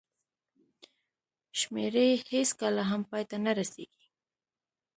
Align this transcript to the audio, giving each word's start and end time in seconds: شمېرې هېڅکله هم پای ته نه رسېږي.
شمېرې 1.59 2.07
هېڅکله 2.31 2.83
هم 2.89 3.01
پای 3.09 3.23
ته 3.29 3.37
نه 3.45 3.51
رسېږي. 3.59 4.07